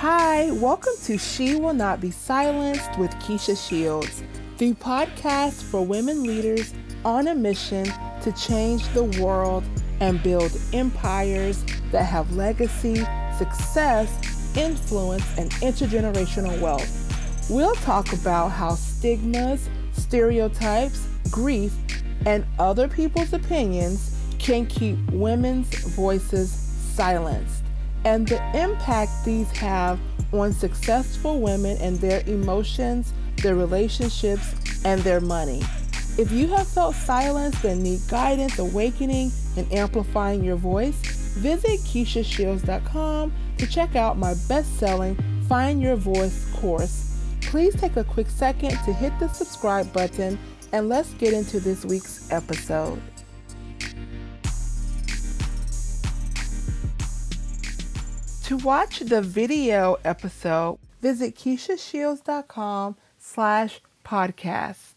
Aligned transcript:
Hi, 0.00 0.50
welcome 0.50 0.92
to 1.04 1.16
She 1.16 1.56
Will 1.56 1.72
Not 1.72 2.02
Be 2.02 2.10
Silenced 2.10 2.98
with 2.98 3.10
Keisha 3.12 3.56
Shields, 3.56 4.22
the 4.58 4.74
podcast 4.74 5.62
for 5.62 5.86
women 5.86 6.22
leaders 6.22 6.74
on 7.02 7.28
a 7.28 7.34
mission 7.34 7.86
to 8.20 8.30
change 8.32 8.86
the 8.88 9.04
world 9.22 9.64
and 10.00 10.22
build 10.22 10.52
empires 10.74 11.64
that 11.92 12.02
have 12.02 12.36
legacy, 12.36 12.96
success, 13.38 14.54
influence, 14.54 15.24
and 15.38 15.50
intergenerational 15.62 16.60
wealth. 16.60 17.48
We'll 17.48 17.74
talk 17.76 18.12
about 18.12 18.48
how 18.48 18.74
stigmas, 18.74 19.70
stereotypes, 19.92 21.08
grief, 21.30 21.72
and 22.26 22.44
other 22.58 22.86
people's 22.86 23.32
opinions 23.32 24.14
can 24.38 24.66
keep 24.66 24.98
women's 25.10 25.74
voices 25.94 26.52
silenced 26.52 27.65
and 28.06 28.28
the 28.28 28.40
impact 28.56 29.10
these 29.24 29.50
have 29.50 29.98
on 30.32 30.52
successful 30.52 31.40
women 31.40 31.76
and 31.80 31.98
their 31.98 32.22
emotions, 32.28 33.12
their 33.42 33.56
relationships, 33.56 34.54
and 34.84 35.00
their 35.02 35.20
money. 35.20 35.60
If 36.16 36.30
you 36.30 36.46
have 36.48 36.68
felt 36.68 36.94
silenced 36.94 37.64
and 37.64 37.82
need 37.82 38.00
guidance, 38.08 38.60
awakening, 38.60 39.32
and 39.56 39.70
amplifying 39.72 40.44
your 40.44 40.56
voice, 40.56 40.94
visit 41.34 41.80
KeishaShields.com 41.80 43.32
to 43.58 43.66
check 43.66 43.96
out 43.96 44.16
my 44.16 44.34
best 44.48 44.78
selling 44.78 45.18
Find 45.48 45.82
Your 45.82 45.96
Voice 45.96 46.48
course. 46.54 47.20
Please 47.42 47.74
take 47.74 47.96
a 47.96 48.04
quick 48.04 48.30
second 48.30 48.70
to 48.84 48.92
hit 48.92 49.18
the 49.18 49.28
subscribe 49.28 49.92
button 49.92 50.38
and 50.72 50.88
let's 50.88 51.12
get 51.14 51.32
into 51.32 51.58
this 51.58 51.84
week's 51.84 52.30
episode. 52.30 53.00
To 58.46 58.56
watch 58.58 59.00
the 59.00 59.22
video 59.22 59.96
episode, 60.04 60.78
visit 61.02 61.34
KeishaShields.com 61.34 62.94
slash 63.18 63.80
podcast. 64.04 64.94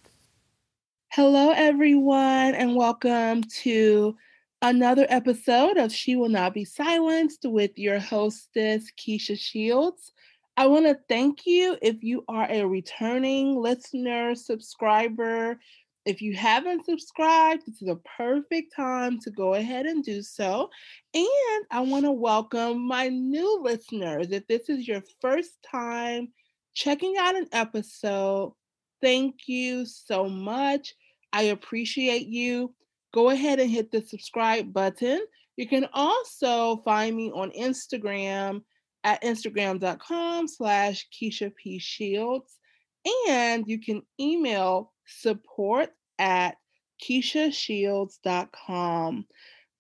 Hello, 1.08 1.50
everyone, 1.50 2.54
and 2.54 2.76
welcome 2.76 3.42
to 3.64 4.16
another 4.62 5.08
episode 5.10 5.78
of 5.78 5.92
She 5.92 6.16
Will 6.16 6.30
Not 6.30 6.54
Be 6.54 6.64
Silenced 6.64 7.44
with 7.44 7.72
your 7.76 7.98
hostess, 7.98 8.92
Keisha 8.96 9.36
Shields. 9.36 10.14
I 10.56 10.68
want 10.68 10.86
to 10.86 11.00
thank 11.10 11.48
you 11.48 11.76
if 11.82 12.04
you 12.04 12.24
are 12.28 12.46
a 12.52 12.68
returning 12.68 13.60
listener, 13.60 14.36
subscriber, 14.36 15.60
if 16.10 16.24
you 16.24 16.36
haven't 16.36 16.86
subscribed, 16.86 17.68
this 17.68 17.84
is 17.84 17.88
a 17.88 18.00
perfect 18.18 18.76
time 18.76 19.20
to 19.20 19.30
go 19.30 19.54
ahead 19.54 19.86
and 19.86 20.04
do 20.04 20.24
so. 20.24 20.68
And 21.14 21.66
I 21.70 21.82
want 21.82 22.06
to 22.06 22.12
welcome 22.12 22.88
my 22.88 23.10
new 23.10 23.62
listeners. 23.62 24.32
If 24.32 24.48
this 24.48 24.70
is 24.70 24.88
your 24.88 25.04
first 25.22 25.52
time 25.62 26.30
checking 26.74 27.14
out 27.20 27.36
an 27.36 27.48
episode, 27.52 28.54
thank 29.04 29.48
you 29.48 29.86
so 29.86 30.28
much. 30.28 30.96
I 31.32 31.44
appreciate 31.44 32.26
you. 32.26 32.74
Go 33.14 33.30
ahead 33.30 33.60
and 33.60 33.70
hit 33.70 33.92
the 33.92 34.02
subscribe 34.02 34.74
button. 34.74 35.22
You 35.58 35.68
can 35.68 35.86
also 35.94 36.78
find 36.78 37.16
me 37.16 37.30
on 37.30 37.52
Instagram 37.52 38.64
at 39.04 39.22
instagram.com 39.22 40.48
slash 40.48 41.08
Keisha 41.14 41.54
P. 41.56 41.78
Shields. 41.78 42.58
And 43.30 43.66
you 43.68 43.80
can 43.80 44.02
email 44.20 44.92
support 45.06 45.92
at 46.20 46.58
KeishaShields.com. 47.02 49.26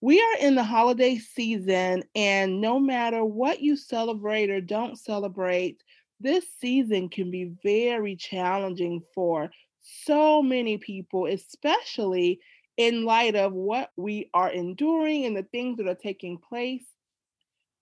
We 0.02 0.22
are 0.22 0.38
in 0.40 0.56
the 0.56 0.64
holiday 0.64 1.18
season, 1.18 2.04
and 2.16 2.62
no 2.62 2.80
matter 2.80 3.26
what 3.26 3.62
you 3.62 3.76
celebrate 3.76 4.50
or 4.50 4.62
don't 4.62 4.98
celebrate, 4.98 5.84
this 6.22 6.46
season 6.60 7.10
can 7.10 7.30
be 7.30 7.52
very 7.64 8.16
challenging 8.16 9.04
for 9.14 9.52
so 9.82 10.42
many 10.42 10.78
people, 10.78 11.26
especially 11.26 12.40
in 12.78 13.04
light 13.04 13.36
of 13.36 13.52
what 13.52 13.92
we 13.98 14.30
are 14.34 14.50
enduring 14.50 15.26
and 15.26 15.36
the 15.36 15.44
things 15.44 15.78
that 15.78 15.88
are 15.88 15.96
taking 15.96 16.38
place. 16.38 16.86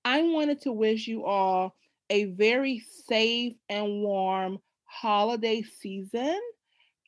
I 0.03 0.23
wanted 0.23 0.61
to 0.61 0.71
wish 0.71 1.07
you 1.07 1.25
all 1.25 1.75
a 2.09 2.25
very 2.25 2.81
safe 3.07 3.53
and 3.69 4.01
warm 4.01 4.57
holiday 4.85 5.61
season. 5.61 6.39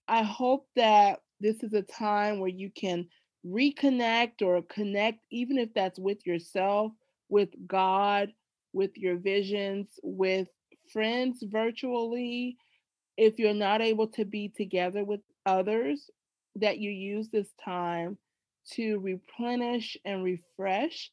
I 0.08 0.24
hope 0.24 0.68
that 0.76 1.20
this 1.40 1.64
is 1.64 1.74
a 1.74 1.82
time 1.82 2.40
where 2.40 2.50
you 2.50 2.70
can 2.70 3.08
reconnect 3.46 4.42
or 4.42 4.62
connect, 4.64 5.20
even 5.32 5.58
if 5.58 5.74
that's 5.74 6.00
with 6.00 6.26
yourself, 6.26 6.92
with 7.30 7.50
God, 7.68 8.30
with 8.74 8.98
your 8.98 9.18
visions, 9.18 9.88
with 10.04 10.48
friends 10.92 11.44
virtually. 11.44 12.58
If 13.18 13.40
you're 13.40 13.54
not 13.54 13.82
able 13.82 14.08
to 14.10 14.26
be 14.26 14.50
together 14.50 15.04
with 15.04 15.22
others, 15.46 16.10
that 16.56 16.80
you 16.80 16.92
use 16.92 17.30
this 17.30 17.50
time 17.64 18.18
to 18.72 19.00
replenish 19.00 19.98
and 20.06 20.24
refresh. 20.24 21.12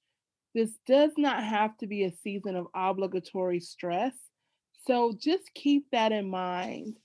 This 0.55 0.71
does 0.87 1.13
not 1.17 1.43
have 1.43 1.77
to 1.79 1.87
be 1.87 2.05
a 2.05 2.13
season 2.23 2.57
of 2.57 2.67
obligatory 2.75 3.61
stress. 3.61 4.15
So 4.87 5.13
just 5.19 5.53
keep 5.55 5.87
that 5.93 6.13
in 6.13 6.29
mind 6.29 6.99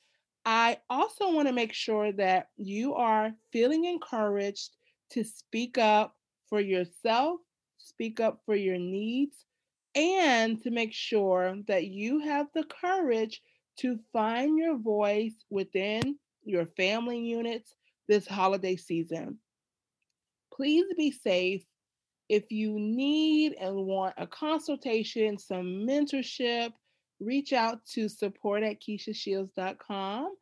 I 0.46 0.78
also 0.90 1.32
want 1.32 1.48
to 1.48 1.54
make 1.54 1.74
sure 1.74 2.12
that 2.14 2.48
you 2.58 2.96
are 2.96 3.32
feeling 3.52 3.86
encouraged 3.86 4.72
to 5.12 5.24
speak 5.24 5.78
up 5.78 6.16
for 6.50 6.60
yourself, 6.60 7.40
speak 7.78 8.20
up 8.20 8.42
for 8.46 8.56
your 8.56 8.78
needs, 8.78 9.46
and 9.94 10.62
to 10.64 10.72
make 10.72 10.94
sure 10.94 11.58
that 11.68 11.86
you 11.86 12.20
have 12.20 12.48
the 12.54 12.64
courage 12.64 13.42
to 13.78 14.00
find 14.14 14.58
your 14.58 14.78
voice 14.78 15.36
within 15.50 16.18
your 16.44 16.66
family 16.78 17.20
units 17.20 17.76
this 18.08 18.28
holiday 18.28 18.76
season. 18.76 19.38
Please 20.54 20.86
be 20.98 21.12
safe. 21.12 21.64
If 22.30 22.52
you 22.52 22.80
need 22.80 23.56
and 23.60 23.76
want 23.76 24.16
a 24.18 24.26
consultation, 24.26 25.38
some 25.38 25.86
mentorship, 25.88 26.72
reach 27.22 27.54
out 27.54 27.86
to 27.94 28.10
support 28.10 28.64
at 28.64 28.82
KeishaShields.com. 28.82 30.34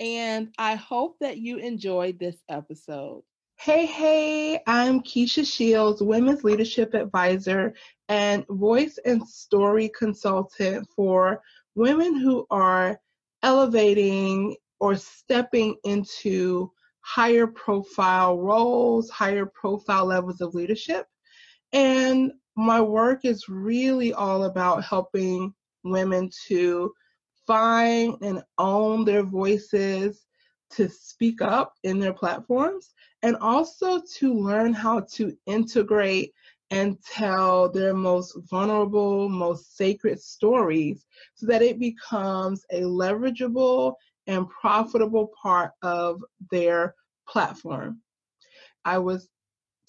And 0.00 0.54
I 0.58 0.76
hope 0.76 1.16
that 1.20 1.38
you 1.38 1.58
enjoyed 1.58 2.18
this 2.18 2.36
episode. 2.48 3.22
Hey, 3.56 3.86
hey, 3.86 4.60
I'm 4.68 5.00
Keisha 5.00 5.44
Shields, 5.44 6.00
Women's 6.00 6.44
Leadership 6.44 6.94
Advisor 6.94 7.74
and 8.08 8.46
voice 8.48 8.98
and 9.04 9.26
story 9.26 9.90
consultant 9.98 10.86
for 10.94 11.42
women 11.74 12.14
who 12.14 12.46
are 12.50 13.00
elevating 13.42 14.56
or 14.78 14.94
stepping 14.94 15.74
into 15.82 16.70
higher 17.00 17.48
profile 17.48 18.38
roles, 18.38 19.10
higher 19.10 19.46
profile 19.46 20.04
levels 20.04 20.40
of 20.40 20.54
leadership. 20.54 21.06
And 21.72 22.32
my 22.56 22.80
work 22.80 23.24
is 23.24 23.48
really 23.48 24.12
all 24.12 24.44
about 24.44 24.84
helping 24.84 25.52
women 25.84 26.30
to 26.46 26.92
find 27.46 28.16
and 28.22 28.42
own 28.58 29.04
their 29.04 29.22
voices, 29.22 30.24
to 30.70 30.88
speak 30.88 31.40
up 31.40 31.74
in 31.82 31.98
their 31.98 32.12
platforms, 32.12 32.92
and 33.22 33.36
also 33.36 34.02
to 34.16 34.34
learn 34.34 34.74
how 34.74 35.00
to 35.00 35.34
integrate 35.46 36.32
and 36.70 37.02
tell 37.02 37.70
their 37.70 37.94
most 37.94 38.36
vulnerable, 38.50 39.28
most 39.28 39.76
sacred 39.76 40.20
stories 40.20 41.06
so 41.34 41.46
that 41.46 41.62
it 41.62 41.78
becomes 41.78 42.64
a 42.70 42.82
leverageable 42.82 43.94
and 44.26 44.48
profitable 44.50 45.32
part 45.42 45.70
of 45.82 46.22
their 46.50 46.94
platform. 47.26 48.00
I 48.84 48.98
was 48.98 49.28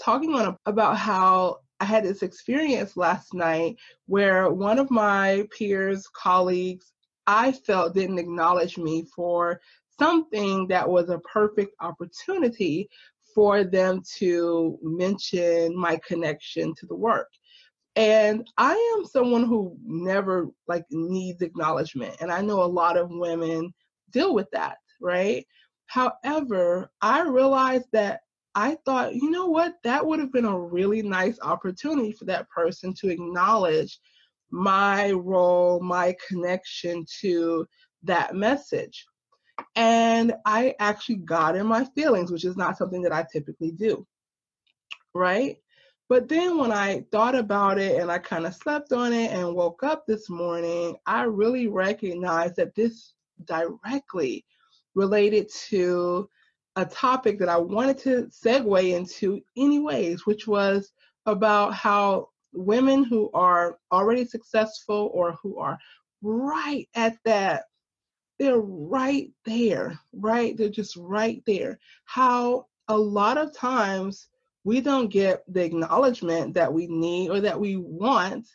talking 0.02 0.34
on 0.34 0.58
about 0.66 0.98
how 0.98 1.58
I 1.80 1.86
had 1.86 2.04
this 2.04 2.24
experience 2.24 2.98
last 2.98 3.34
night 3.34 3.78
where 4.08 4.50
one 4.50 4.80
of 4.80 4.92
my 4.92 5.48
peers, 5.58 6.08
colleagues, 6.14 6.92
I 7.28 7.52
felt 7.52 7.94
didn't 7.94 8.20
acknowledge 8.20 8.78
me 8.78 9.06
for 9.16 9.62
something 9.98 10.68
that 10.68 10.88
was 10.88 11.10
a 11.10 11.20
perfect 11.20 11.76
opportunity 11.82 12.90
for 13.36 13.64
them 13.64 14.02
to 14.18 14.78
mention 14.82 15.78
my 15.78 16.00
connection 16.06 16.74
to 16.76 16.86
the 16.86 16.96
work. 16.96 17.30
And 17.96 18.48
I 18.58 18.74
am 18.98 19.06
someone 19.06 19.46
who 19.46 19.78
never 19.86 20.48
like 20.68 20.86
needs 20.90 21.42
acknowledgement. 21.42 22.16
And 22.22 22.32
I 22.32 22.42
know 22.42 22.64
a 22.64 22.66
lot 22.66 22.98
of 22.98 23.10
women 23.10 23.74
deal 24.12 24.34
with 24.34 24.50
that, 24.52 24.78
right? 25.02 25.46
However, 25.88 26.92
I 27.02 27.22
realized 27.22 27.88
that 27.94 28.22
I 28.60 28.76
thought, 28.84 29.16
you 29.16 29.30
know 29.32 29.46
what, 29.46 29.76
that 29.86 30.06
would 30.06 30.20
have 30.20 30.34
been 30.34 30.44
a 30.44 30.60
really 30.60 31.02
nice 31.02 31.40
opportunity 31.42 32.12
for 32.12 32.26
that 32.26 32.50
person 32.50 32.94
to 32.96 33.08
acknowledge 33.08 33.98
my 34.52 35.12
role, 35.12 35.80
my 35.80 36.14
connection 36.28 37.06
to 37.22 37.66
that 38.04 38.36
message. 38.36 39.06
And 39.78 40.34
I 40.46 40.76
actually 40.80 41.18
got 41.18 41.56
in 41.56 41.68
my 41.68 41.86
feelings, 41.96 42.34
which 42.34 42.44
is 42.44 42.58
not 42.58 42.78
something 42.78 43.02
that 43.04 43.14
I 43.14 43.26
typically 43.32 43.72
do. 43.72 44.06
Right? 45.14 45.56
But 46.10 46.28
then 46.28 46.58
when 46.58 46.74
I 46.74 47.06
thought 47.14 47.36
about 47.36 47.80
it 47.80 48.02
and 48.02 48.12
I 48.12 48.18
kind 48.18 48.46
of 48.46 48.54
slept 48.54 48.92
on 48.92 49.14
it 49.14 49.32
and 49.32 49.56
woke 49.56 49.84
up 49.84 50.06
this 50.06 50.30
morning, 50.30 50.98
I 51.06 51.24
really 51.24 51.68
recognized 51.68 52.58
that 52.58 52.76
this 52.76 53.14
directly 53.46 54.44
related 54.96 55.50
to 55.70 56.30
a 56.76 56.86
topic 56.86 57.40
that 57.40 57.50
I 57.50 57.58
wanted 57.58 57.98
to 58.00 58.28
segue 58.28 58.96
into 58.96 59.42
anyways, 59.58 60.26
which 60.26 60.48
was 60.48 60.92
about 61.26 61.74
how 61.74 62.30
women 62.54 63.04
who 63.04 63.30
are 63.34 63.78
already 63.92 64.26
successful 64.26 65.12
or 65.14 65.34
who 65.44 65.60
are 65.60 65.78
right 66.22 66.88
at 66.96 67.18
that 67.26 67.66
they're 68.40 68.58
right 68.58 69.30
there, 69.46 70.00
right? 70.14 70.56
They're 70.58 70.70
just 70.70 70.96
right 70.96 71.44
there. 71.46 71.78
How 72.06 72.68
a 72.88 72.98
lot 72.98 73.38
of 73.38 73.56
times 73.56 74.30
we 74.64 74.82
don't 74.82 75.10
get 75.10 75.44
the 75.48 75.64
acknowledgement 75.64 76.54
that 76.54 76.72
we 76.74 76.88
need 76.88 77.30
or 77.30 77.42
that 77.42 77.60
we 77.60 77.76
want, 77.76 78.48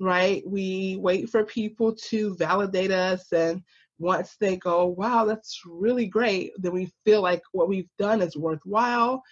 right? 0.00 0.42
We 0.46 0.96
wait 1.00 1.30
for 1.30 1.44
people 1.44 1.94
to 2.08 2.34
validate 2.36 2.90
us 2.90 3.32
and 3.32 3.62
once 3.98 4.36
they 4.40 4.56
go, 4.56 4.86
wow, 4.86 5.24
that's 5.24 5.62
really 5.66 6.06
great, 6.06 6.52
then 6.58 6.72
we 6.72 6.92
feel 7.04 7.22
like 7.22 7.42
what 7.52 7.68
we've 7.68 7.90
done 7.98 8.20
is 8.20 8.36
worthwhile. 8.36 9.22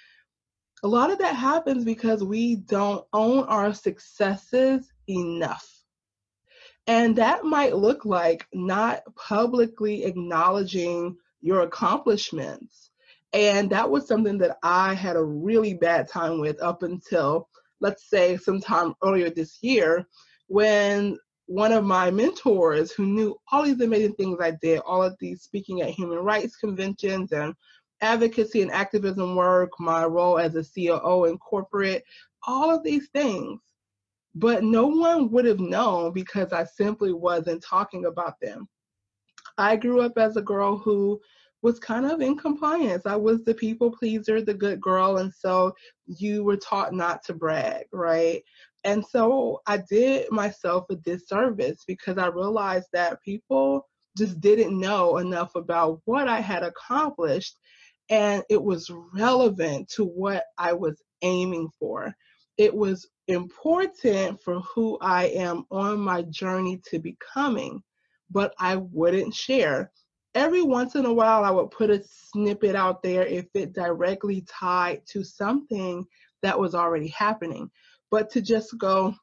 A 0.82 0.88
lot 0.88 1.10
of 1.10 1.18
that 1.18 1.36
happens 1.36 1.84
because 1.84 2.22
we 2.22 2.56
don't 2.56 3.04
own 3.12 3.44
our 3.44 3.72
successes 3.72 4.92
enough. 5.08 5.66
And 6.86 7.16
that 7.16 7.44
might 7.44 7.76
look 7.76 8.04
like 8.04 8.46
not 8.52 9.02
publicly 9.16 10.04
acknowledging 10.04 11.16
your 11.40 11.62
accomplishments. 11.62 12.90
And 13.32 13.68
that 13.70 13.90
was 13.90 14.06
something 14.06 14.38
that 14.38 14.58
I 14.62 14.94
had 14.94 15.16
a 15.16 15.24
really 15.24 15.74
bad 15.74 16.08
time 16.08 16.40
with 16.40 16.62
up 16.62 16.82
until, 16.82 17.48
let's 17.80 18.08
say, 18.08 18.36
sometime 18.36 18.94
earlier 19.02 19.30
this 19.30 19.58
year 19.62 20.06
when 20.46 21.18
one 21.46 21.72
of 21.72 21.84
my 21.84 22.10
mentors 22.10 22.92
who 22.92 23.06
knew 23.06 23.36
all 23.50 23.64
these 23.64 23.80
amazing 23.80 24.14
things 24.14 24.38
I 24.40 24.52
did, 24.62 24.80
all 24.80 25.02
of 25.02 25.16
these 25.20 25.42
speaking 25.42 25.80
at 25.82 25.90
human 25.90 26.18
rights 26.18 26.56
conventions 26.56 27.32
and 27.32 27.54
advocacy 28.00 28.62
and 28.62 28.70
activism 28.70 29.36
work, 29.36 29.70
my 29.78 30.04
role 30.04 30.38
as 30.38 30.54
a 30.56 30.64
COO 30.64 31.24
in 31.24 31.38
corporate, 31.38 32.04
all 32.46 32.74
of 32.74 32.82
these 32.82 33.08
things 33.08 33.60
but 34.36 34.62
no 34.62 34.86
one 34.86 35.30
would 35.30 35.46
have 35.46 35.60
known 35.60 36.12
because 36.12 36.52
I 36.52 36.64
simply 36.64 37.12
wasn't 37.12 37.64
talking 37.64 38.04
about 38.04 38.38
them. 38.40 38.68
I 39.56 39.76
grew 39.76 40.02
up 40.02 40.18
as 40.18 40.36
a 40.36 40.42
girl 40.42 40.76
who 40.76 41.18
was 41.62 41.78
kind 41.78 42.04
of 42.04 42.20
in 42.20 42.36
compliance. 42.36 43.06
I 43.06 43.16
was 43.16 43.44
the 43.44 43.54
people 43.54 43.90
pleaser, 43.90 44.42
the 44.42 44.52
good 44.52 44.78
girl, 44.78 45.16
and 45.16 45.32
so 45.32 45.74
you 46.04 46.44
were 46.44 46.58
taught 46.58 46.92
not 46.92 47.24
to 47.24 47.34
brag, 47.34 47.86
right? 47.92 48.42
And 48.86 49.04
so 49.04 49.62
I 49.66 49.78
did 49.78 50.30
myself 50.30 50.86
a 50.90 50.94
disservice 50.94 51.82
because 51.88 52.18
I 52.18 52.28
realized 52.28 52.86
that 52.92 53.20
people 53.20 53.84
just 54.16 54.40
didn't 54.40 54.78
know 54.78 55.18
enough 55.18 55.56
about 55.56 56.00
what 56.04 56.28
I 56.28 56.38
had 56.38 56.62
accomplished 56.62 57.58
and 58.10 58.44
it 58.48 58.62
was 58.62 58.88
relevant 59.12 59.88
to 59.96 60.04
what 60.04 60.44
I 60.56 60.72
was 60.72 61.02
aiming 61.22 61.68
for. 61.80 62.14
It 62.58 62.72
was 62.72 63.08
important 63.26 64.40
for 64.40 64.60
who 64.60 64.98
I 65.00 65.24
am 65.30 65.64
on 65.72 65.98
my 65.98 66.22
journey 66.22 66.80
to 66.88 67.00
becoming, 67.00 67.82
but 68.30 68.54
I 68.60 68.76
wouldn't 68.76 69.34
share. 69.34 69.90
Every 70.36 70.62
once 70.62 70.94
in 70.94 71.06
a 71.06 71.12
while, 71.12 71.42
I 71.42 71.50
would 71.50 71.72
put 71.72 71.90
a 71.90 72.04
snippet 72.04 72.76
out 72.76 73.02
there 73.02 73.26
if 73.26 73.46
it 73.54 73.72
directly 73.72 74.46
tied 74.48 75.02
to 75.06 75.24
something 75.24 76.06
that 76.42 76.60
was 76.60 76.76
already 76.76 77.08
happening. 77.08 77.68
But 78.10 78.30
to 78.30 78.40
just 78.40 78.76
go, 78.78 79.14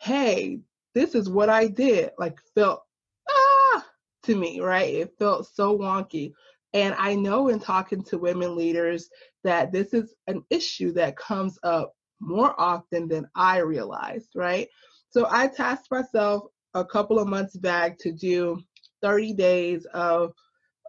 hey, 0.00 0.60
this 0.94 1.14
is 1.14 1.28
what 1.28 1.48
I 1.48 1.68
did, 1.68 2.10
like 2.18 2.38
felt 2.54 2.82
ah 3.30 3.86
to 4.24 4.36
me, 4.36 4.60
right? 4.60 4.94
It 4.94 5.14
felt 5.18 5.46
so 5.46 5.76
wonky. 5.78 6.32
And 6.74 6.94
I 6.98 7.14
know 7.14 7.48
in 7.48 7.60
talking 7.60 8.02
to 8.04 8.18
women 8.18 8.56
leaders 8.56 9.08
that 9.44 9.72
this 9.72 9.94
is 9.94 10.14
an 10.26 10.42
issue 10.50 10.92
that 10.92 11.16
comes 11.16 11.58
up 11.62 11.94
more 12.20 12.54
often 12.60 13.08
than 13.08 13.26
I 13.34 13.58
realized, 13.58 14.30
right? 14.34 14.68
So 15.10 15.26
I 15.30 15.48
tasked 15.48 15.90
myself 15.90 16.44
a 16.74 16.84
couple 16.84 17.18
of 17.18 17.28
months 17.28 17.56
back 17.56 17.98
to 17.98 18.12
do 18.12 18.60
30 19.02 19.32
days 19.34 19.86
of 19.94 20.32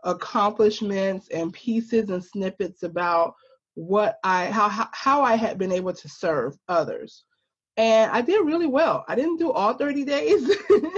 accomplishments 0.04 1.28
and 1.30 1.54
pieces 1.54 2.10
and 2.10 2.24
snippets 2.24 2.84
about 2.84 3.36
what 3.76 4.18
I 4.24 4.48
how 4.48 4.88
how 4.92 5.22
I 5.22 5.36
had 5.36 5.58
been 5.58 5.72
able 5.72 5.94
to 5.94 6.10
serve 6.10 6.58
others. 6.68 7.24
And 7.80 8.12
I 8.12 8.20
did 8.20 8.46
really 8.46 8.68
well. 8.68 9.06
I 9.08 9.16
didn't 9.16 9.38
do 9.38 9.54
all 9.54 9.74
30 9.74 10.04
days, 10.04 10.54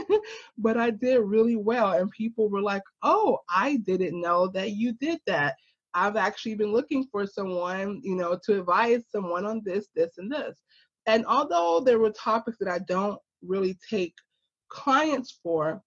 but 0.58 0.78
I 0.78 0.90
did 0.90 1.20
really 1.20 1.56
well. 1.56 1.92
And 1.92 2.10
people 2.10 2.50
were 2.50 2.64
like, 2.64 2.82
oh, 3.04 3.38
I 3.48 3.76
didn't 3.86 4.20
know 4.20 4.48
that 4.48 4.72
you 4.72 4.94
did 4.94 5.20
that. 5.28 5.58
I've 5.94 6.16
actually 6.16 6.56
been 6.56 6.74
looking 6.74 7.06
for 7.12 7.28
someone, 7.28 8.02
you 8.04 8.16
know, 8.16 8.36
to 8.46 8.62
advise 8.62 9.04
someone 9.12 9.46
on 9.46 9.62
this, 9.64 9.90
this, 9.96 10.18
and 10.18 10.32
this. 10.32 10.58
And 11.06 11.24
although 11.28 11.82
there 11.86 12.00
were 12.00 12.10
topics 12.10 12.58
that 12.58 12.68
I 12.68 12.80
don't 12.80 13.20
really 13.44 13.78
take 13.88 14.16
clients 14.70 15.38
for, 15.44 15.84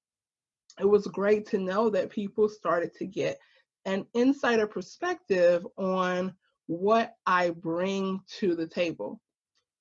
it 0.79 0.88
was 0.88 1.08
great 1.08 1.44
to 1.49 1.58
know 1.58 1.91
that 1.91 2.08
people 2.08 2.49
started 2.49 2.94
to 2.99 3.06
get 3.06 3.37
an 3.85 4.06
insider 4.14 4.69
perspective 4.69 5.67
on 5.76 6.35
what 6.69 7.14
I 7.26 7.50
bring 7.50 8.20
to 8.38 8.55
the 8.55 8.69
table. 8.69 9.20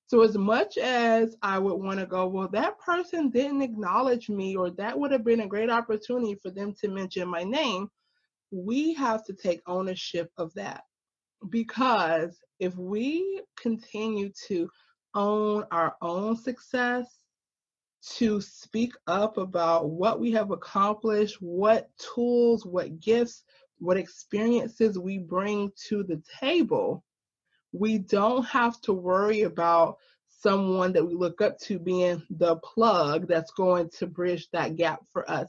So, 0.06 0.22
as 0.22 0.36
much 0.36 0.76
as 0.76 1.36
I 1.42 1.58
would 1.58 1.76
want 1.76 1.98
to 1.98 2.06
go, 2.06 2.26
well, 2.26 2.48
that 2.48 2.78
person 2.78 3.30
didn't 3.30 3.62
acknowledge 3.62 4.28
me, 4.28 4.54
or 4.54 4.70
that 4.72 4.98
would 4.98 5.12
have 5.12 5.24
been 5.24 5.40
a 5.40 5.48
great 5.48 5.70
opportunity 5.70 6.34
for 6.34 6.50
them 6.50 6.74
to 6.80 6.88
mention 6.88 7.28
my 7.28 7.42
name, 7.42 7.88
we 8.50 8.94
have 8.94 9.24
to 9.24 9.32
take 9.32 9.62
ownership 9.66 10.30
of 10.36 10.52
that. 10.54 10.84
Because 11.48 12.38
if 12.60 12.76
we 12.76 13.42
continue 13.56 14.30
to 14.46 14.68
own 15.14 15.64
our 15.70 15.96
own 16.02 16.36
success, 16.36 17.06
to 18.06 18.40
speak 18.40 18.92
up 19.06 19.38
about 19.38 19.88
what 19.88 20.20
we 20.20 20.32
have 20.32 20.50
accomplished, 20.50 21.36
what 21.40 21.88
tools, 22.14 22.66
what 22.66 23.00
gifts, 23.00 23.42
what 23.78 23.96
experiences 23.96 24.98
we 24.98 25.18
bring 25.18 25.70
to 25.88 26.02
the 26.02 26.22
table, 26.40 27.02
we 27.74 27.98
don't 27.98 28.44
have 28.44 28.80
to 28.82 28.92
worry 28.92 29.42
about 29.42 29.98
someone 30.40 30.92
that 30.92 31.04
we 31.04 31.14
look 31.14 31.42
up 31.42 31.58
to 31.58 31.78
being 31.78 32.22
the 32.30 32.56
plug 32.56 33.26
that's 33.28 33.52
going 33.52 33.90
to 33.98 34.06
bridge 34.06 34.48
that 34.52 34.76
gap 34.76 35.00
for 35.12 35.28
us 35.30 35.48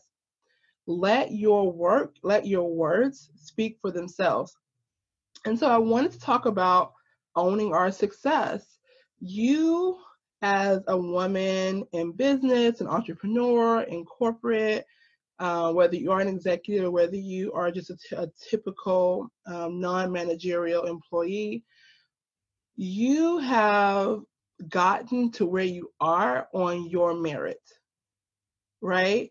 let 0.87 1.31
your 1.31 1.71
work, 1.71 2.15
let 2.23 2.45
your 2.45 2.73
words 2.73 3.29
speak 3.35 3.77
for 3.81 3.91
themselves. 3.91 4.55
And 5.45 5.57
so 5.57 5.67
I 5.67 5.77
wanted 5.77 6.11
to 6.13 6.19
talk 6.19 6.45
about 6.45 6.93
owning 7.35 7.73
our 7.73 7.91
success. 7.91 8.63
You, 9.19 9.97
as 10.41 10.81
a 10.87 10.97
woman 10.97 11.85
in 11.93 12.11
business, 12.11 12.81
an 12.81 12.87
entrepreneur, 12.87 13.81
in 13.81 14.05
corporate, 14.05 14.85
uh, 15.39 15.73
whether 15.73 15.95
you 15.95 16.11
are 16.11 16.21
an 16.21 16.27
executive, 16.27 16.85
or 16.85 16.91
whether 16.91 17.15
you 17.15 17.51
are 17.53 17.71
just 17.71 17.89
a, 17.89 17.97
t- 17.97 18.15
a 18.15 18.27
typical 18.49 19.27
um, 19.47 19.79
non 19.79 20.11
managerial 20.11 20.85
employee, 20.85 21.63
you 22.75 23.37
have 23.39 24.21
gotten 24.69 25.31
to 25.31 25.45
where 25.45 25.63
you 25.63 25.91
are 25.99 26.47
on 26.53 26.89
your 26.89 27.13
merit, 27.13 27.61
right? 28.81 29.29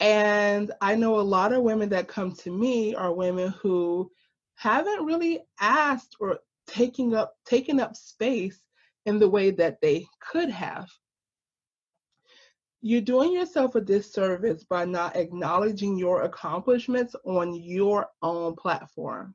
And 0.00 0.72
I 0.80 0.94
know 0.94 1.18
a 1.18 1.22
lot 1.22 1.52
of 1.52 1.62
women 1.62 1.88
that 1.90 2.08
come 2.08 2.32
to 2.36 2.50
me 2.50 2.94
are 2.94 3.12
women 3.12 3.54
who 3.60 4.10
haven't 4.54 5.04
really 5.04 5.40
asked 5.60 6.16
or 6.20 6.38
taking 6.66 7.14
up 7.14 7.34
taken 7.46 7.80
up 7.80 7.96
space 7.96 8.60
in 9.06 9.18
the 9.18 9.28
way 9.28 9.50
that 9.50 9.80
they 9.80 10.06
could 10.20 10.50
have. 10.50 10.88
You're 12.80 13.00
doing 13.00 13.32
yourself 13.32 13.74
a 13.74 13.80
disservice 13.80 14.62
by 14.62 14.84
not 14.84 15.16
acknowledging 15.16 15.98
your 15.98 16.22
accomplishments 16.22 17.16
on 17.24 17.54
your 17.54 18.08
own 18.22 18.54
platform. 18.54 19.34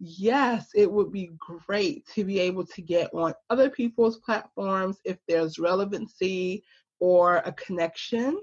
Yes, 0.00 0.70
it 0.74 0.90
would 0.90 1.10
be 1.10 1.30
great 1.38 2.06
to 2.14 2.24
be 2.24 2.38
able 2.38 2.64
to 2.66 2.82
get 2.82 3.12
on 3.12 3.34
other 3.50 3.68
people's 3.68 4.18
platforms 4.18 4.98
if 5.04 5.18
there's 5.26 5.58
relevancy 5.58 6.62
or 7.00 7.38
a 7.38 7.52
connection. 7.52 8.40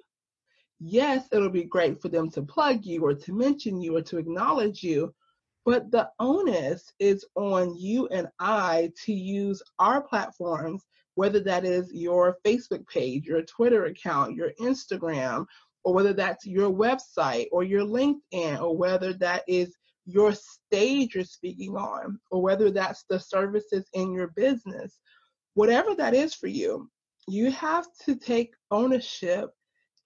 Yes, 0.79 1.27
it'll 1.31 1.49
be 1.49 1.63
great 1.63 2.01
for 2.01 2.09
them 2.09 2.29
to 2.31 2.41
plug 2.41 2.85
you 2.85 3.05
or 3.05 3.13
to 3.13 3.33
mention 3.33 3.79
you 3.79 3.95
or 3.95 4.01
to 4.01 4.17
acknowledge 4.17 4.83
you, 4.83 5.13
but 5.63 5.89
the 5.91 6.09
onus 6.19 6.91
is 6.99 7.25
on 7.35 7.77
you 7.77 8.07
and 8.09 8.27
I 8.39 8.91
to 9.05 9.13
use 9.13 9.63
our 9.79 10.01
platforms, 10.01 10.83
whether 11.15 11.39
that 11.39 11.63
is 11.63 11.89
your 11.93 12.37
Facebook 12.45 12.85
page, 12.87 13.25
your 13.25 13.43
Twitter 13.43 13.85
account, 13.85 14.35
your 14.35 14.51
Instagram, 14.59 15.45
or 15.85 15.93
whether 15.93 16.11
that's 16.11 16.45
your 16.45 16.69
website 16.69 17.47
or 17.53 17.63
your 17.63 17.83
LinkedIn, 17.83 18.61
or 18.61 18.75
whether 18.75 19.13
that 19.13 19.43
is 19.47 19.73
your 20.05 20.33
stage 20.33 21.15
you're 21.15 21.23
speaking 21.23 21.75
on, 21.75 22.19
or 22.31 22.41
whether 22.41 22.71
that's 22.71 23.03
the 23.09 23.19
services 23.19 23.85
in 23.93 24.13
your 24.13 24.27
business. 24.29 24.99
whatever 25.55 25.95
that 25.95 26.13
is 26.13 26.35
for 26.35 26.47
you, 26.47 26.89
you 27.27 27.49
have 27.51 27.87
to 28.05 28.15
take 28.15 28.53
ownership 28.71 29.49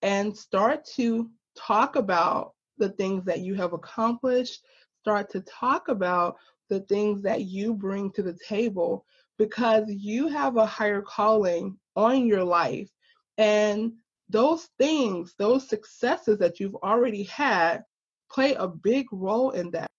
and 0.01 0.35
start 0.35 0.85
to 0.85 1.29
talk 1.57 1.97
about 1.97 2.53
the 2.77 2.89
things 2.89 3.25
that 3.25 3.41
you 3.41 3.55
have 3.55 3.73
accomplished, 3.73 4.63
start 5.01 5.29
to 5.31 5.41
talk 5.41 5.89
about 5.89 6.37
the 6.69 6.79
things 6.81 7.21
that 7.23 7.41
you 7.41 7.73
bring 7.73 8.11
to 8.11 8.23
the 8.23 8.37
table 8.47 9.05
because 9.37 9.83
you 9.87 10.27
have 10.27 10.55
a 10.57 10.65
higher 10.65 11.01
calling 11.01 11.77
on 11.95 12.25
your 12.25 12.43
life. 12.43 12.89
And 13.37 13.93
those 14.29 14.69
things, 14.77 15.33
those 15.37 15.67
successes 15.67 16.37
that 16.37 16.59
you've 16.59 16.75
already 16.75 17.23
had, 17.23 17.83
play 18.31 18.53
a 18.53 18.67
big 18.67 19.07
role 19.11 19.51
in 19.51 19.71
that. 19.71 19.89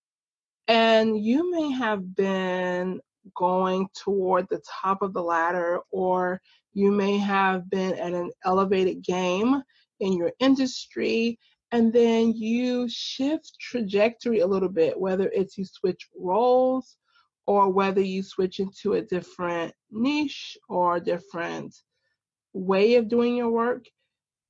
And 0.69 1.19
you 1.23 1.51
may 1.51 1.71
have 1.73 2.15
been 2.15 3.01
going 3.37 3.89
toward 3.97 4.49
the 4.49 4.63
top 4.81 5.03
of 5.03 5.13
the 5.13 5.23
ladder, 5.23 5.81
or 5.91 6.41
you 6.73 6.91
may 6.91 7.19
have 7.19 7.69
been 7.71 7.95
at 7.95 8.13
an 8.13 8.31
elevated 8.45 9.03
game 9.03 9.63
in 10.01 10.13
your 10.13 10.33
industry, 10.39 11.39
and 11.73 11.93
then 11.93 12.33
you 12.33 12.89
shift 12.89 13.57
trajectory 13.61 14.41
a 14.41 14.47
little 14.47 14.69
bit, 14.69 14.99
whether 14.99 15.29
it's 15.35 15.59
you 15.59 15.65
switch 15.65 16.09
roles 16.17 16.97
or 17.47 17.71
whether 17.71 18.01
you 18.01 18.23
switch 18.23 18.61
into 18.61 18.95
a 18.95 19.03
different 19.03 19.73
niche 19.91 20.57
or 20.69 20.97
a 20.97 21.01
different 21.01 21.75
way 22.53 22.95
of 22.95 23.09
doing 23.09 23.37
your 23.37 23.51
work. 23.51 23.85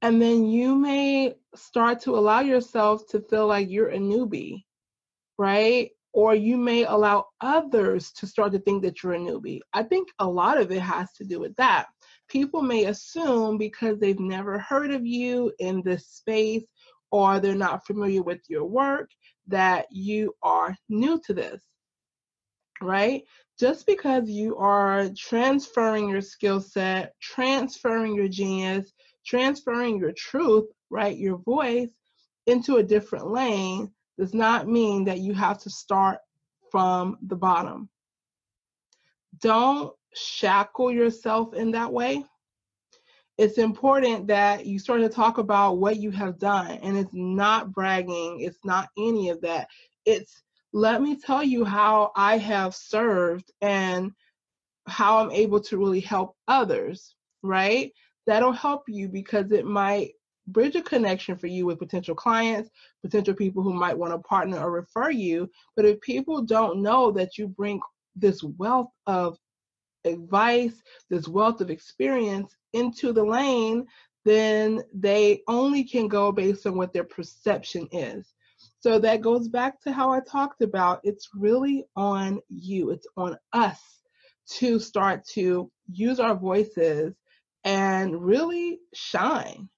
And 0.02 0.20
then 0.20 0.46
you 0.46 0.74
may 0.74 1.34
start 1.54 2.00
to 2.02 2.16
allow 2.16 2.40
yourself 2.40 3.06
to 3.08 3.20
feel 3.20 3.46
like 3.46 3.68
you're 3.68 3.90
a 3.90 3.98
newbie, 3.98 4.64
right? 5.38 5.90
Or 6.12 6.34
you 6.34 6.56
may 6.56 6.84
allow 6.84 7.26
others 7.40 8.10
to 8.12 8.26
start 8.26 8.52
to 8.52 8.58
think 8.60 8.82
that 8.82 9.02
you're 9.02 9.12
a 9.12 9.18
newbie. 9.18 9.60
I 9.72 9.82
think 9.82 10.08
a 10.18 10.26
lot 10.26 10.58
of 10.58 10.72
it 10.72 10.80
has 10.80 11.12
to 11.14 11.24
do 11.24 11.38
with 11.38 11.54
that. 11.56 11.86
People 12.28 12.62
may 12.62 12.86
assume 12.86 13.58
because 13.58 13.98
they've 13.98 14.18
never 14.18 14.58
heard 14.58 14.90
of 14.90 15.04
you 15.04 15.52
in 15.58 15.82
this 15.82 16.06
space 16.06 16.64
or 17.12 17.40
they're 17.40 17.54
not 17.54 17.86
familiar 17.86 18.22
with 18.22 18.40
your 18.48 18.64
work 18.64 19.10
that 19.48 19.86
you 19.90 20.32
are 20.42 20.76
new 20.88 21.20
to 21.26 21.34
this, 21.34 21.62
right? 22.80 23.22
Just 23.58 23.86
because 23.86 24.28
you 24.28 24.56
are 24.56 25.08
transferring 25.16 26.08
your 26.08 26.22
skill 26.22 26.60
set, 26.60 27.14
transferring 27.20 28.14
your 28.14 28.28
genius, 28.28 28.92
transferring 29.24 29.98
your 29.98 30.12
truth, 30.12 30.66
right, 30.90 31.16
your 31.16 31.38
voice 31.38 31.88
into 32.46 32.76
a 32.76 32.82
different 32.82 33.28
lane 33.28 33.90
does 34.18 34.34
not 34.34 34.68
mean 34.68 35.04
that 35.04 35.20
you 35.20 35.34
have 35.34 35.58
to 35.60 35.70
start 35.70 36.18
from 36.70 37.18
the 37.22 37.36
bottom. 37.36 37.88
Don't 39.40 39.92
shackle 40.14 40.90
yourself 40.90 41.54
in 41.54 41.70
that 41.72 41.92
way 41.92 42.24
it's 43.40 43.56
important 43.56 44.26
that 44.26 44.66
you 44.66 44.78
start 44.78 45.00
to 45.00 45.08
talk 45.08 45.38
about 45.38 45.78
what 45.78 45.96
you 45.96 46.10
have 46.10 46.38
done. 46.38 46.72
And 46.82 46.98
it's 46.98 47.14
not 47.14 47.72
bragging, 47.72 48.40
it's 48.42 48.62
not 48.66 48.90
any 48.98 49.30
of 49.30 49.40
that. 49.40 49.66
It's 50.04 50.42
let 50.74 51.00
me 51.00 51.16
tell 51.16 51.42
you 51.42 51.64
how 51.64 52.12
I 52.14 52.36
have 52.36 52.74
served 52.74 53.50
and 53.62 54.12
how 54.86 55.20
I'm 55.20 55.30
able 55.30 55.58
to 55.60 55.78
really 55.78 56.00
help 56.00 56.36
others, 56.48 57.16
right? 57.42 57.90
That'll 58.30 58.52
help 58.52 58.84
you 58.86 59.08
because 59.08 59.50
it 59.50 59.66
might 59.66 60.12
bridge 60.46 60.76
a 60.76 60.82
connection 60.82 61.36
for 61.36 61.48
you 61.48 61.66
with 61.66 61.80
potential 61.80 62.14
clients, 62.14 62.70
potential 63.02 63.34
people 63.34 63.60
who 63.60 63.74
might 63.74 63.98
want 63.98 64.12
to 64.12 64.20
partner 64.20 64.60
or 64.60 64.70
refer 64.70 65.10
you. 65.10 65.50
But 65.74 65.84
if 65.84 66.00
people 66.00 66.40
don't 66.42 66.80
know 66.80 67.10
that 67.10 67.36
you 67.36 67.48
bring 67.48 67.80
this 68.14 68.40
wealth 68.44 68.92
of 69.08 69.36
advice, 70.04 70.80
this 71.10 71.26
wealth 71.26 71.60
of 71.60 71.70
experience 71.70 72.54
into 72.72 73.12
the 73.12 73.24
lane, 73.24 73.84
then 74.24 74.80
they 74.94 75.42
only 75.48 75.82
can 75.82 76.06
go 76.06 76.30
based 76.30 76.68
on 76.68 76.76
what 76.76 76.92
their 76.92 77.02
perception 77.02 77.88
is. 77.90 78.32
So 78.78 79.00
that 79.00 79.22
goes 79.22 79.48
back 79.48 79.80
to 79.80 79.92
how 79.92 80.12
I 80.12 80.20
talked 80.20 80.62
about 80.62 81.00
it's 81.02 81.30
really 81.34 81.84
on 81.96 82.38
you, 82.48 82.90
it's 82.90 83.08
on 83.16 83.36
us 83.52 83.80
to 84.58 84.78
start 84.78 85.24
to 85.32 85.68
use 85.90 86.20
our 86.20 86.36
voices 86.36 87.16
and 87.64 88.22
really 88.22 88.80
shine. 88.94 89.68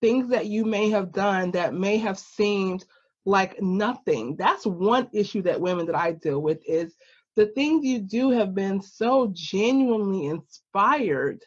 Things 0.00 0.30
that 0.30 0.46
you 0.46 0.64
may 0.64 0.90
have 0.90 1.12
done 1.12 1.52
that 1.52 1.74
may 1.74 1.98
have 1.98 2.18
seemed 2.18 2.84
like 3.24 3.60
nothing. 3.62 4.36
That's 4.36 4.66
one 4.66 5.08
issue 5.12 5.42
that 5.42 5.60
women 5.60 5.86
that 5.86 5.94
I 5.94 6.12
deal 6.12 6.40
with 6.40 6.60
is 6.66 6.96
the 7.36 7.46
things 7.46 7.84
you 7.84 8.00
do 8.00 8.30
have 8.30 8.54
been 8.54 8.82
so 8.82 9.30
genuinely 9.32 10.26
inspired 10.26 11.44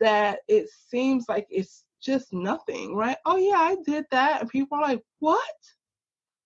that 0.00 0.40
it 0.48 0.68
seems 0.88 1.26
like 1.28 1.46
it's 1.50 1.84
just 2.00 2.32
nothing, 2.32 2.94
right? 2.94 3.16
Oh, 3.26 3.36
yeah, 3.36 3.56
I 3.56 3.76
did 3.84 4.04
that. 4.10 4.40
And 4.40 4.50
people 4.50 4.78
are 4.78 4.82
like, 4.82 5.02
what? 5.18 5.40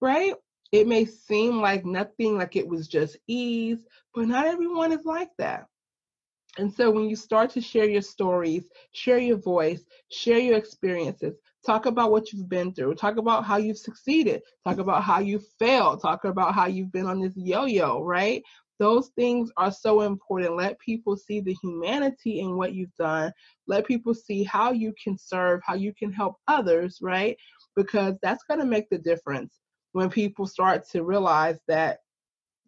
Right? 0.01 0.35
It 0.73 0.87
may 0.87 1.05
seem 1.05 1.61
like 1.61 1.85
nothing, 1.85 2.37
like 2.37 2.57
it 2.57 2.69
was 2.69 2.89
just 2.89 3.17
ease, 3.27 3.85
but 4.15 4.27
not 4.27 4.47
everyone 4.47 4.93
is 4.93 5.05
like 5.05 5.31
that. 5.39 5.67
And 6.59 6.73
so 6.73 6.91
when 6.91 7.09
you 7.09 7.15
start 7.15 7.51
to 7.51 7.61
share 7.61 7.89
your 7.89 8.03
stories, 8.03 8.65
share 8.93 9.19
your 9.19 9.37
voice, 9.37 9.85
share 10.11 10.41
your 10.41 10.57
experiences, 10.57 11.37
talk 11.65 11.87
about 11.87 12.11
what 12.11 12.33
you've 12.33 12.49
been 12.49 12.75
through, 12.75 12.97
talk 12.97 13.17
about 13.17 13.45
how 13.45 13.59
you've 13.59 13.79
succeeded, 13.79 14.43
talk 14.67 14.79
about 14.79 15.05
how 15.05 15.21
you 15.21 15.41
failed, 15.61 16.03
talk 16.03 16.25
about 16.25 16.55
how 16.55 16.67
you've 16.67 16.91
been 16.91 17.07
on 17.07 17.21
this 17.21 17.33
yo 17.37 17.65
yo, 17.67 18.03
right? 18.03 18.43
Those 18.81 19.09
things 19.17 19.51
are 19.57 19.71
so 19.71 20.03
important. 20.03 20.57
Let 20.57 20.79
people 20.81 21.17
see 21.17 21.41
the 21.41 21.57
humanity 21.63 22.41
in 22.41 22.57
what 22.57 22.75
you've 22.75 22.95
done. 22.97 23.33
Let 23.69 23.87
people 23.87 24.15
see 24.15 24.43
how 24.43 24.73
you 24.73 24.93
can 25.03 25.17
serve, 25.17 25.61
how 25.65 25.75
you 25.75 25.93
can 25.95 26.13
help 26.13 26.37
others, 26.49 26.99
right? 27.01 27.37
Because 27.77 28.15
that's 28.21 28.45
going 28.45 28.61
to 28.61 28.67
make 28.67 28.89
the 28.91 28.99
difference 28.99 29.61
when 29.93 30.11
people 30.11 30.47
start 30.47 30.89
to 30.91 31.05
realize 31.05 31.59
that 31.69 31.99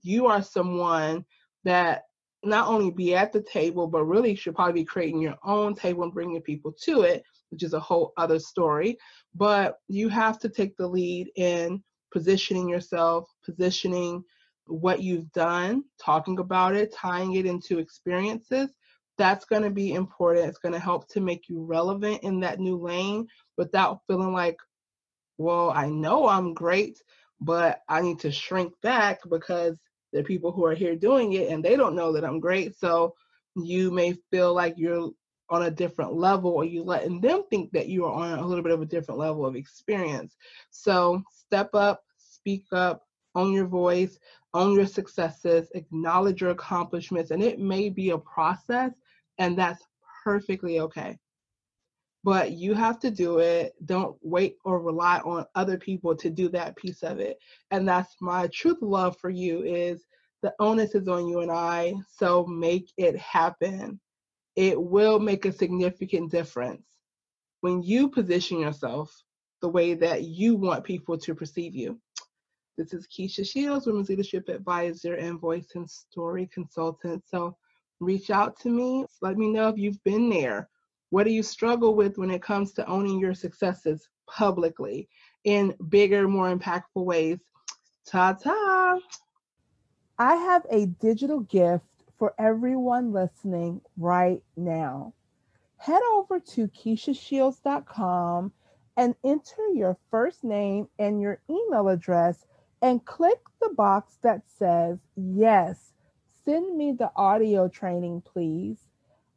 you 0.03 0.27
are 0.27 0.43
someone 0.43 1.25
that 1.65 2.05
not 2.43 2.69
only 2.69 2.91
be 2.91 3.15
at 3.15 3.33
the 3.33 3.43
table, 3.43 3.87
but 3.87 4.05
really 4.05 4.35
should 4.35 4.55
probably 4.55 4.81
be 4.81 4.85
creating 4.85 5.21
your 5.21 5.37
own 5.45 5.75
table 5.75 6.05
and 6.05 6.13
bringing 6.13 6.41
people 6.41 6.73
to 6.83 7.03
it, 7.03 7.23
which 7.51 7.63
is 7.63 7.75
a 7.75 7.81
whole 7.81 8.13
other 8.17 8.39
story. 8.39 8.97
But 9.35 9.77
you 9.89 10.09
have 10.09 10.39
to 10.41 10.49
take 10.49 10.77
the 10.77 10.87
lead 10.87 11.31
in 11.37 11.83
positioning 12.13 12.69
yourself, 12.69 13.29
positioning 13.45 14.25
what 14.67 15.03
you've 15.03 15.31
done, 15.33 15.85
talking 15.99 16.39
about 16.39 16.75
it, 16.75 16.95
tying 16.95 17.35
it 17.35 17.47
into 17.47 17.79
experiences. 17.79 18.71
That's 19.19 19.45
going 19.45 19.63
to 19.63 19.71
be 19.71 19.93
important. 19.93 20.47
It's 20.47 20.59
going 20.59 20.73
to 20.73 20.79
help 20.79 21.09
to 21.09 21.21
make 21.21 21.49
you 21.49 21.63
relevant 21.63 22.23
in 22.23 22.41
that 22.41 22.61
new 22.61 22.79
lane 22.79 23.27
without 23.59 24.01
feeling 24.07 24.33
like, 24.33 24.57
well, 25.37 25.71
I 25.71 25.89
know 25.89 26.27
I'm 26.27 26.55
great, 26.55 27.03
but 27.41 27.81
I 27.89 28.01
need 28.01 28.21
to 28.21 28.33
shrink 28.33 28.73
back 28.83 29.21
because 29.29 29.79
there 30.13 30.21
are 30.21 30.25
people 30.25 30.53
who 30.53 30.65
are 30.65 30.75
here 30.75 30.97
doing 30.97 31.35
it 31.35 31.51
and 31.51 31.65
they 31.65 31.77
don't 31.77 31.97
know 31.97 32.13
that 32.13 32.25
I'm 32.25 32.41
great. 32.41 32.77
So 32.79 33.15
you 33.57 33.91
may 33.91 34.15
feel 34.31 34.55
like 34.55 34.75
you're 34.77 35.11
on 35.51 35.65
a 35.65 35.71
different 35.71 36.15
level 36.15 36.53
or 36.53 36.65
you 36.65 36.83
letting 36.83 37.21
them 37.21 37.43
think 37.51 37.73
that 37.73 37.89
you 37.89 38.05
are 38.05 38.13
on 38.13 38.39
a 38.39 38.47
little 38.47 38.63
bit 38.63 38.73
of 38.73 38.83
a 38.83 38.87
different 38.87 39.19
level 39.19 39.45
of 39.45 39.57
experience. 39.57 40.37
So 40.71 41.23
step 41.33 41.71
up, 41.75 42.03
speak 42.17 42.65
up, 42.73 43.03
own 43.35 43.53
your 43.53 43.67
voice, 43.67 44.19
own 44.55 44.75
your 44.75 44.87
successes, 44.87 45.69
acknowledge 45.75 46.41
your 46.41 46.51
accomplishments, 46.51 47.31
and 47.31 47.43
it 47.43 47.59
may 47.59 47.89
be 47.89 48.11
a 48.11 48.19
process, 48.19 48.93
and 49.39 49.59
that's 49.59 49.85
perfectly 50.25 50.81
okay. 50.81 51.19
But 52.23 52.53
you 52.53 52.75
have 52.75 52.99
to 53.01 53.11
do 53.11 53.39
it. 53.39 53.75
Don't 53.87 54.17
wait 54.21 54.57
or 54.65 54.81
rely 54.81 55.21
on 55.21 55.47
other 55.55 55.79
people 55.79 56.15
to 56.17 56.29
do 56.29 56.49
that 56.51 56.77
piece 56.77 57.03
of 57.03 57.19
it. 57.19 57.39
And 57.71 57.89
that's 57.89 58.15
my 58.21 58.49
truth 58.49 58.79
love 58.83 59.17
for 59.19 59.31
you 59.31 59.63
is 59.63 60.05
the 60.43 60.55
onus 60.59 60.95
is 60.95 61.09
on 61.09 61.29
you 61.29 61.41
and 61.41 61.51
I. 61.51 61.95
So 62.15 62.45
make 62.47 62.93
it 62.99 63.17
happen. 63.17 64.01
It 64.57 64.81
will 64.81 65.19
make 65.19 65.47
a 65.47 65.53
significant 65.53 66.31
difference 66.31 66.85
when 67.61 67.83
you 67.83 68.09
position 68.09 68.61
yourself 68.61 69.15
the 69.63 69.69
way 69.69 69.95
that 69.95 70.25
you 70.25 70.57
want 70.57 70.85
people 70.85 71.19
to 71.19 71.35
perceive 71.35 71.75
you. 71.75 71.99
This 72.77 72.95
is 72.95 73.07
Keisha 73.07 73.47
Shields, 73.47 73.87
Women's 73.87 74.09
Leadership 74.09 74.49
Advisor 74.49 75.15
and 75.15 75.39
Voice 75.39 75.69
and 75.75 75.89
Story 75.89 76.49
Consultant. 76.53 77.23
So 77.27 77.57
reach 78.01 78.31
out 78.31 78.59
to 78.61 78.71
me. 78.71 79.05
Let 79.21 79.37
me 79.37 79.49
know 79.49 79.69
if 79.69 79.77
you've 79.77 80.03
been 80.05 80.31
there. 80.31 80.69
What 81.11 81.25
do 81.25 81.33
you 81.33 81.43
struggle 81.43 81.95
with 81.95 82.19
when 82.19 82.31
it 82.31 82.43
comes 82.43 82.73
to 82.75 82.87
owning 82.87 83.19
your 83.19 83.35
successes 83.35 84.09
publicly 84.27 85.09
in 85.45 85.75
bigger, 85.89 86.29
more 86.29 86.55
impactful 86.55 87.05
ways? 87.05 87.39
Ta 88.07 88.33
ta. 88.33 88.99
I 90.19 90.35
have 90.37 90.67
a 90.71 90.87
digital 90.87 91.41
gift 91.41 91.85
for 92.17 92.35
everyone 92.39 93.13
listening 93.13 93.81
right 93.97 94.43
now. 94.57 95.15
Head 95.79 96.03
over 96.13 96.39
to 96.39 96.69
KeishaShields.com 96.69 98.53
and 98.97 99.15
enter 99.25 99.69
your 99.75 99.97
first 100.11 100.45
name 100.45 100.89
and 100.99 101.21
your 101.21 101.41
email 101.49 101.89
address 101.89 102.45
and 102.83 103.05
click 103.05 103.39
the 103.61 103.71
box 103.71 104.19
that 104.23 104.43
says, 104.47 104.99
Yes, 105.17 105.93
send 106.45 106.77
me 106.77 106.93
the 106.93 107.11
audio 107.17 107.67
training, 107.67 108.21
please. 108.21 108.90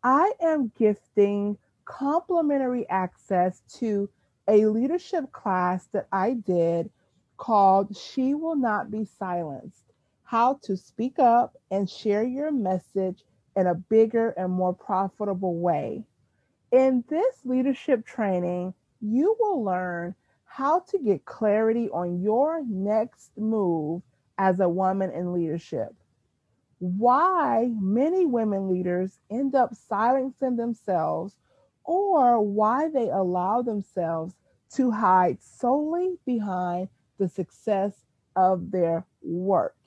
I 0.04 0.34
am 0.42 0.72
gifting 0.78 1.58
complimentary 1.86 2.88
access 2.90 3.62
to 3.76 4.10
a 4.50 4.66
leadership 4.66 5.32
class 5.32 5.88
that 5.94 6.08
I 6.12 6.34
did 6.34 6.90
called 7.38 7.96
She 7.96 8.34
Will 8.34 8.58
Not 8.58 8.92
Be 8.92 9.06
Silenced 9.06 9.94
How 10.24 10.60
to 10.64 10.76
Speak 10.76 11.20
Up 11.20 11.56
and 11.72 11.90
Share 11.90 12.24
Your 12.24 12.52
Message 12.52 13.24
in 13.56 13.68
a 13.68 13.76
Bigger 13.76 14.32
and 14.32 14.52
More 14.52 14.74
Profitable 14.74 15.56
Way. 15.56 16.04
In 16.74 17.06
this 17.08 17.36
leadership 17.46 18.06
training, 18.06 18.74
you 19.00 19.38
will 19.40 19.64
learn 19.64 20.16
how 20.44 20.80
to 20.80 21.00
get 21.00 21.24
clarity 21.24 21.90
on 21.92 22.22
your 22.22 22.62
next 22.66 23.32
move 23.38 24.02
as 24.38 24.60
a 24.60 24.68
woman 24.68 25.12
in 25.12 25.32
leadership. 25.32 25.96
Why 26.84 27.72
many 27.80 28.26
women 28.26 28.70
leaders 28.70 29.18
end 29.30 29.56
up 29.56 29.74
silencing 29.74 30.58
themselves 30.58 31.38
or 31.86 32.42
why 32.42 32.90
they 32.90 33.08
allow 33.10 33.62
themselves 33.62 34.36
to 34.74 34.92
hide 34.92 35.42
solely 35.42 36.18
behind 36.26 36.90
the 37.20 37.30
success 37.30 37.94
of 38.36 38.72
their 38.72 39.06
work. 39.22 39.78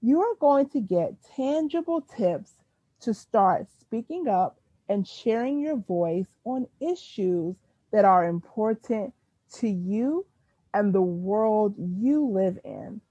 You 0.00 0.22
are 0.22 0.36
going 0.40 0.70
to 0.70 0.80
get 0.80 1.22
tangible 1.36 2.00
tips 2.00 2.54
to 3.00 3.12
start 3.12 3.66
speaking 3.78 4.26
up 4.26 4.58
and 4.88 5.06
sharing 5.06 5.60
your 5.60 5.76
voice 5.76 6.34
on 6.44 6.66
issues 6.80 7.56
that 7.92 8.06
are 8.06 8.24
important 8.24 9.12
to 9.56 9.68
you 9.68 10.24
and 10.72 10.94
the 10.94 11.02
world 11.02 11.74
you 11.76 12.26
live 12.26 12.58
in. 12.64 13.02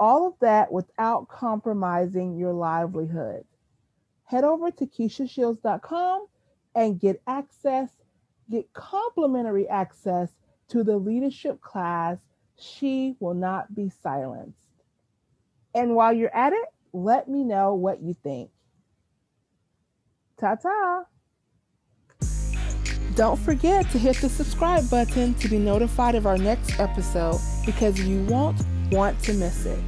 All 0.00 0.28
of 0.28 0.34
that 0.40 0.70
without 0.70 1.28
compromising 1.28 2.36
your 2.36 2.52
livelihood. 2.52 3.44
Head 4.24 4.44
over 4.44 4.70
to 4.70 4.86
KeishaShields.com 4.86 6.26
and 6.74 7.00
get 7.00 7.20
access, 7.26 7.90
get 8.50 8.72
complimentary 8.72 9.66
access 9.68 10.30
to 10.68 10.84
the 10.84 10.96
leadership 10.96 11.60
class. 11.60 12.18
She 12.56 13.16
will 13.20 13.34
not 13.34 13.74
be 13.74 13.90
silenced. 14.02 14.58
And 15.74 15.94
while 15.94 16.12
you're 16.12 16.34
at 16.34 16.52
it, 16.52 16.66
let 16.92 17.28
me 17.28 17.44
know 17.44 17.74
what 17.74 18.02
you 18.02 18.14
think. 18.14 18.50
Ta 20.38 20.56
ta! 20.56 21.04
Don't 23.14 23.38
forget 23.38 23.90
to 23.90 23.98
hit 23.98 24.16
the 24.18 24.28
subscribe 24.28 24.88
button 24.88 25.34
to 25.34 25.48
be 25.48 25.58
notified 25.58 26.14
of 26.14 26.26
our 26.26 26.38
next 26.38 26.78
episode 26.78 27.40
because 27.66 28.00
you 28.00 28.22
won't 28.26 28.60
want 28.90 29.20
to 29.24 29.34
miss 29.34 29.66
it. 29.66 29.78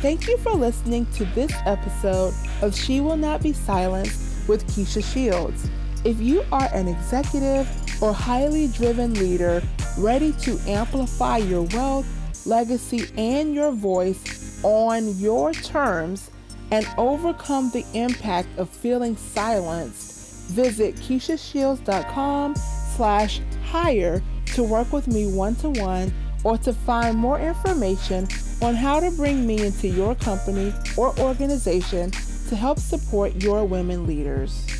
Thank 0.00 0.28
you 0.28 0.38
for 0.38 0.52
listening 0.52 1.06
to 1.14 1.24
this 1.26 1.52
episode 1.66 2.32
of 2.62 2.74
She 2.76 3.00
Will 3.00 3.16
Not 3.16 3.42
Be 3.42 3.52
Silenced 3.52 4.48
with 4.48 4.66
Keisha 4.68 5.02
Shields. 5.02 5.68
If 6.04 6.20
you 6.20 6.44
are 6.52 6.68
an 6.72 6.86
executive 6.86 7.68
or 8.00 8.12
highly 8.12 8.68
driven 8.68 9.14
leader 9.14 9.62
ready 9.98 10.32
to 10.32 10.58
amplify 10.66 11.38
your 11.38 11.62
wealth, 11.62 12.06
legacy, 12.46 13.10
and 13.16 13.54
your 13.54 13.72
voice 13.72 14.62
on 14.62 15.18
your 15.18 15.52
terms 15.52 16.30
and 16.70 16.86
overcome 16.96 17.70
the 17.72 17.84
impact 17.94 18.48
of 18.58 18.68
feeling 18.68 19.16
silenced, 19.16 20.50
visit 20.50 20.94
KeishaShields.com 20.96 22.54
slash 22.96 23.40
hire 23.64 24.22
to 24.46 24.62
work 24.62 24.92
with 24.92 25.08
me 25.08 25.30
one-to-one 25.32 26.12
or 26.44 26.58
to 26.58 26.72
find 26.72 27.16
more 27.16 27.38
information 27.38 28.26
on 28.62 28.74
how 28.74 29.00
to 29.00 29.10
bring 29.12 29.46
me 29.46 29.64
into 29.64 29.88
your 29.88 30.14
company 30.14 30.72
or 30.96 31.18
organization 31.18 32.10
to 32.48 32.56
help 32.56 32.78
support 32.78 33.34
your 33.42 33.64
women 33.64 34.06
leaders. 34.06 34.77